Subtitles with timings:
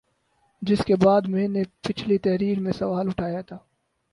[0.61, 3.57] جس کے بعد میں نے پچھلی تحریر میں سوال اٹھایا تھا